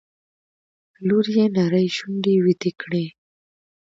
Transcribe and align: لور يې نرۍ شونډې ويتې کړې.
لور 1.07 1.25
يې 1.35 1.45
نرۍ 1.55 1.87
شونډې 1.95 2.33
ويتې 2.43 2.71
کړې. 2.81 3.05